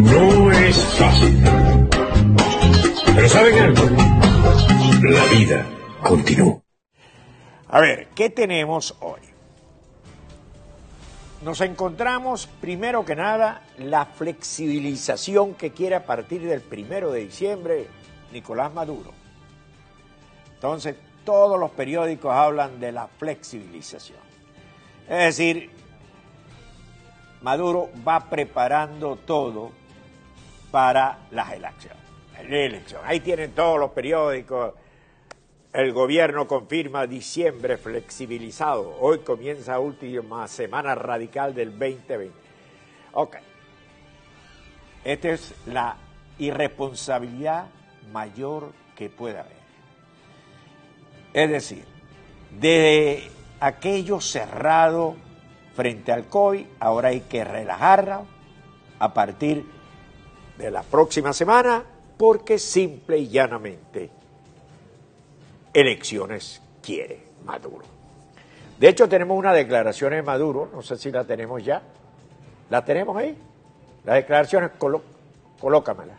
[0.00, 1.44] No es fácil.
[3.14, 3.84] Pero ¿saben algo?
[5.02, 5.66] La vida
[6.02, 6.60] continúa.
[7.68, 9.20] A ver, ¿qué tenemos hoy?
[11.42, 17.86] Nos encontramos, primero que nada, la flexibilización que quiere a partir del primero de diciembre
[18.32, 19.12] Nicolás Maduro.
[20.54, 24.18] Entonces, todos los periódicos hablan de la flexibilización.
[25.08, 25.70] Es decir,
[27.42, 29.70] Maduro va preparando todo
[30.70, 31.98] para las elecciones.
[32.38, 33.02] Elección.
[33.04, 34.74] Ahí tienen todos los periódicos.
[35.72, 38.96] El gobierno confirma diciembre flexibilizado.
[39.00, 42.32] Hoy comienza última semana radical del 2020.
[43.12, 43.36] Ok.
[45.04, 45.96] Esta es la
[46.38, 47.66] irresponsabilidad
[48.12, 49.60] mayor que pueda haber.
[51.32, 51.84] Es decir,
[52.58, 53.30] de
[53.60, 55.14] aquello cerrado
[55.74, 58.26] frente al COVID, ahora hay que relajarlo
[58.98, 59.64] a partir
[60.58, 61.82] de la próxima semana,
[62.16, 64.10] porque simple y llanamente
[65.72, 67.84] elecciones quiere Maduro.
[68.78, 71.82] De hecho, tenemos una declaración de Maduro, no sé si la tenemos ya.
[72.70, 73.36] ¿La tenemos ahí?
[74.04, 75.02] La declaración, colo
[75.58, 76.14] colócamela.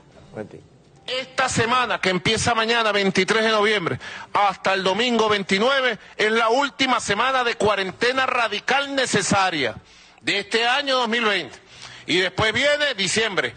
[1.19, 3.99] Esta semana que empieza mañana 23 de noviembre
[4.31, 9.75] hasta el domingo 29 es la última semana de cuarentena radical necesaria
[10.21, 11.59] de este año 2020.
[12.05, 13.53] Y después viene diciembre,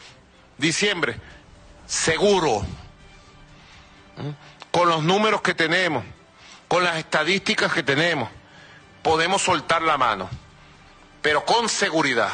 [0.58, 1.16] diciembre,
[1.86, 2.66] seguro,
[4.72, 6.02] con los números que tenemos,
[6.66, 8.30] con las estadísticas que tenemos,
[9.00, 10.28] podemos soltar la mano,
[11.22, 12.32] pero con seguridad,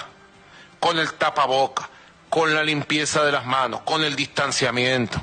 [0.79, 1.91] con el tapaboca,
[2.31, 5.21] con la limpieza de las manos, con el distanciamiento.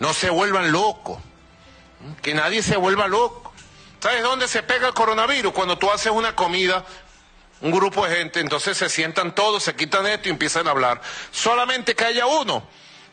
[0.00, 1.18] No se vuelvan locos,
[2.22, 3.52] que nadie se vuelva loco.
[4.00, 5.52] ¿Sabes dónde se pega el coronavirus?
[5.52, 6.84] Cuando tú haces una comida,
[7.60, 11.00] un grupo de gente, entonces se sientan todos, se quitan esto y empiezan a hablar.
[11.30, 12.64] Solamente que haya uno,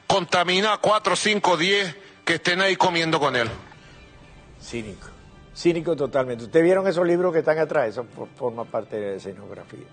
[0.07, 1.95] contamina a cuatro, cinco, diez
[2.25, 3.49] que estén ahí comiendo con él.
[4.59, 5.07] Cínico,
[5.55, 6.45] cínico totalmente.
[6.45, 7.89] ¿Ustedes vieron esos libros que están atrás?
[7.89, 8.05] Eso
[8.35, 9.85] forma parte de la escenografía.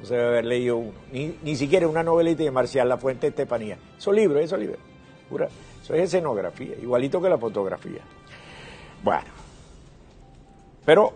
[0.00, 0.98] No se debe haber leído uno.
[1.12, 3.78] Ni, ni siquiera una novelita de Marcial La Fuente Estefanía.
[3.96, 4.78] Esos libros, esos libros.
[5.28, 5.48] Pura,
[5.82, 8.00] eso es escenografía, igualito que la fotografía.
[9.02, 9.28] Bueno.
[10.84, 11.12] Pero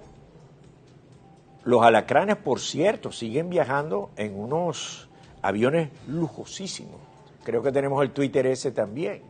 [1.65, 5.09] los alacranes, por cierto, siguen viajando en unos
[5.43, 7.01] aviones lujosísimos.
[7.45, 9.23] Creo que tenemos el Twitter ese también.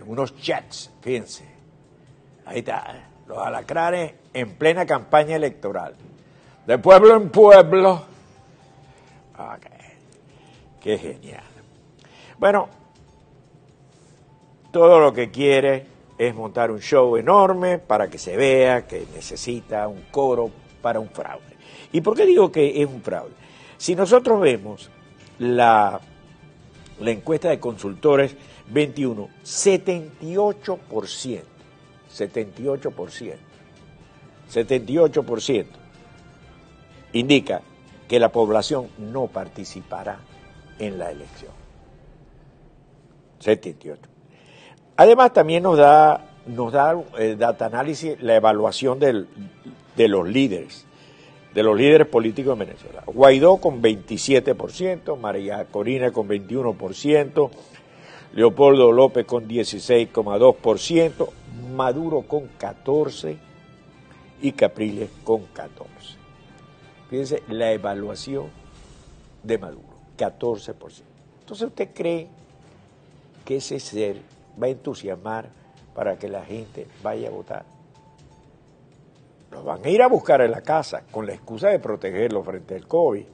[0.00, 1.44] En unos jets, fíjense.
[2.46, 3.08] Ahí está.
[3.26, 5.94] Los alacranes en plena campaña electoral.
[6.66, 8.13] De pueblo en pueblo
[9.38, 9.66] Ok.
[10.80, 11.42] Qué genial.
[12.38, 12.68] Bueno,
[14.70, 15.86] todo lo que quiere
[16.18, 20.50] es montar un show enorme para que se vea que necesita un coro
[20.82, 21.54] para un fraude.
[21.92, 23.32] ¿Y por qué digo que es un fraude?
[23.76, 24.90] Si nosotros vemos
[25.38, 26.00] la,
[27.00, 28.36] la encuesta de consultores
[28.68, 31.42] 21, 78%,
[32.10, 33.34] 78%,
[34.52, 35.66] 78%
[37.12, 37.62] indica
[38.08, 40.18] que la población no participará
[40.78, 41.52] en la elección.
[43.40, 44.00] 78.
[44.96, 49.28] Además, también nos da, nos da el data análisis la evaluación del,
[49.96, 50.86] de los líderes,
[51.52, 53.02] de los líderes políticos de Venezuela.
[53.06, 57.50] Guaidó con 27%, María Corina con 21%,
[58.34, 61.28] Leopoldo López con 16,2%,
[61.74, 63.36] Maduro con 14%
[64.42, 66.23] y Capriles con 14%.
[67.14, 68.46] Fíjense la evaluación
[69.44, 70.74] de Maduro, 14%.
[71.38, 72.26] Entonces usted cree
[73.44, 74.16] que ese ser
[74.60, 75.48] va a entusiasmar
[75.94, 77.64] para que la gente vaya a votar.
[79.52, 82.74] Los van a ir a buscar en la casa con la excusa de protegerlo frente
[82.74, 83.26] al COVID.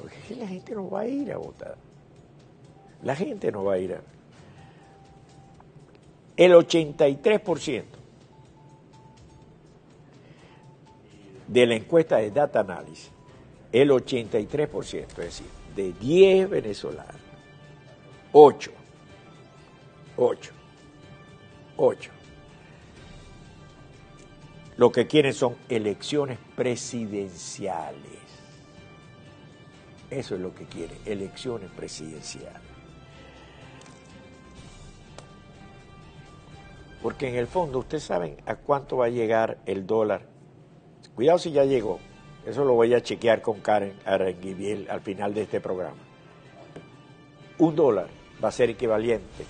[0.00, 1.76] Porque la gente no va a ir a votar.
[3.02, 4.00] La gente no va a ir a...
[6.38, 7.84] El 83%
[11.54, 13.12] de la encuesta de Data Analysis,
[13.70, 17.14] el 83%, es decir, de 10 venezolanos,
[18.32, 18.72] 8,
[20.16, 20.52] 8,
[21.76, 22.10] 8,
[24.78, 28.02] lo que quieren son elecciones presidenciales.
[30.10, 32.62] Eso es lo que quieren, elecciones presidenciales.
[37.00, 40.33] Porque en el fondo, ustedes saben a cuánto va a llegar el dólar
[41.14, 41.98] Cuidado si ya llegó.
[42.46, 45.96] Eso lo voy a chequear con Karen Aranguibiel al final de este programa.
[47.58, 48.08] Un dólar
[48.42, 49.44] va a ser equivalente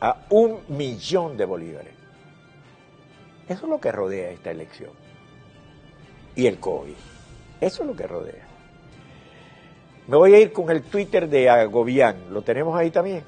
[0.00, 1.94] a un millón de bolívares.
[3.48, 4.90] Eso es lo que rodea esta elección.
[6.34, 6.94] Y el COVID.
[7.60, 8.48] Eso es lo que rodea.
[10.06, 12.16] Me voy a ir con el Twitter de Agobián.
[12.30, 13.22] ¿Lo tenemos ahí también?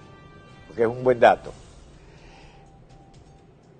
[0.66, 1.52] Porque es un buen dato.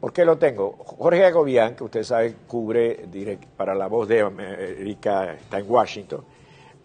[0.01, 0.77] ¿Por qué lo tengo?
[0.85, 3.09] Jorge Agobián, que usted sabe cubre
[3.57, 6.23] para la voz de América, está en Washington.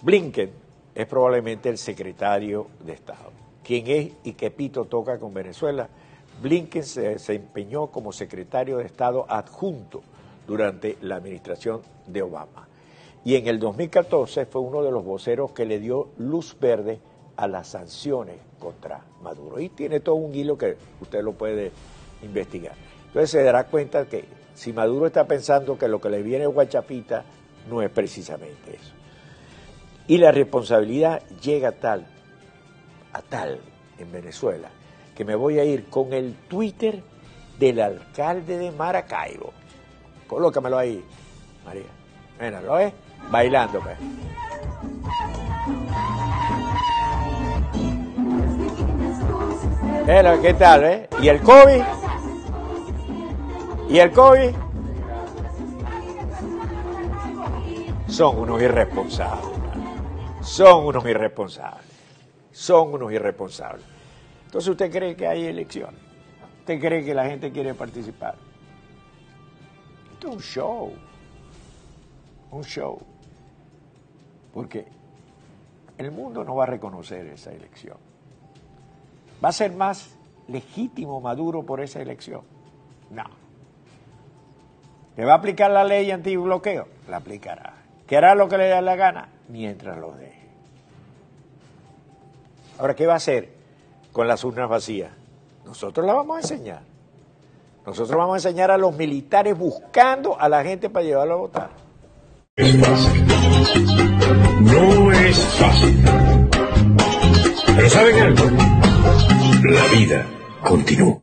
[0.01, 0.49] Blinken
[0.95, 3.31] es probablemente el secretario de Estado.
[3.63, 5.89] ¿Quién es y qué pito toca con Venezuela?
[6.41, 10.01] Blinken se desempeñó como secretario de Estado adjunto
[10.47, 12.69] durante la administración de Obama.
[13.25, 16.99] Y en el 2014 fue uno de los voceros que le dio luz verde
[17.35, 19.59] a las sanciones contra Maduro.
[19.59, 21.71] Y tiene todo un hilo que usted lo puede
[22.23, 22.75] investigar.
[23.11, 24.23] Entonces se dará cuenta que
[24.55, 27.25] si Maduro está pensando que lo que le viene a Guachapita
[27.69, 28.93] no es precisamente eso.
[30.07, 32.07] Y la responsabilidad llega tal,
[33.11, 33.59] a tal
[33.99, 34.69] en Venezuela,
[35.13, 37.03] que me voy a ir con el Twitter
[37.59, 39.51] del alcalde de Maracaibo.
[40.25, 41.03] Colócamelo ahí,
[41.65, 41.83] María.
[42.39, 42.93] Mira, ¿lo ves?
[43.29, 43.97] Bailando, pues.
[50.41, 51.09] ¿Qué tal, eh?
[51.21, 52.00] ¿Y el COVID?
[53.91, 54.55] ¿Y el COVID?
[58.07, 59.59] Son unos irresponsables.
[60.41, 61.85] Son unos irresponsables.
[62.53, 63.85] Son unos irresponsables.
[64.45, 65.99] Entonces, ¿usted cree que hay elecciones?
[66.59, 68.35] ¿Usted cree que la gente quiere participar?
[70.13, 70.94] Esto es un show.
[72.51, 72.97] Un show.
[74.53, 74.85] Porque
[75.97, 77.97] el mundo no va a reconocer esa elección.
[79.44, 80.15] ¿Va a ser más
[80.47, 82.44] legítimo Maduro por esa elección?
[83.09, 83.40] No.
[85.17, 86.87] ¿Le va a aplicar la ley antibloqueo?
[87.09, 87.73] La aplicará.
[88.07, 89.29] ¿Qué hará lo que le dé la gana?
[89.49, 90.41] Mientras lo deje.
[92.79, 93.49] Ahora, ¿qué va a hacer
[94.11, 95.11] con las urnas vacías?
[95.65, 96.81] Nosotros la vamos a enseñar.
[97.85, 101.69] Nosotros vamos a enseñar a los militares buscando a la gente para llevarlo a votar.
[102.55, 103.27] Es fácil.
[104.61, 106.03] No es fácil.
[107.75, 108.45] Pero ¿saben algo?
[109.63, 110.25] La vida
[110.63, 111.21] continúa.